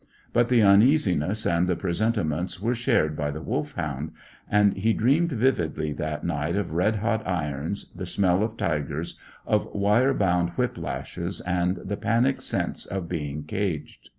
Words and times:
But 0.33 0.49
the 0.49 0.61
uneasiness 0.63 1.45
and 1.45 1.67
the 1.67 1.75
presentiments 1.75 2.59
were 2.59 2.73
shared 2.73 3.15
by 3.15 3.29
the 3.29 3.43
Wolfhound, 3.43 4.13
and 4.49 4.75
he 4.75 4.93
dreamed 4.93 5.31
vividly 5.31 5.93
that 5.93 6.23
night 6.23 6.55
of 6.55 6.71
red 6.73 6.95
hot 6.95 7.21
irons, 7.27 7.85
the 7.95 8.07
smell 8.07 8.41
of 8.41 8.57
tigers, 8.57 9.19
of 9.45 9.71
wire 9.75 10.15
bound 10.15 10.49
whip 10.57 10.75
lashes, 10.75 11.39
and 11.41 11.77
the 11.77 11.97
panic 11.97 12.41
sense 12.41 12.87
of 12.87 13.07
being 13.07 13.43
caged. 13.43 14.09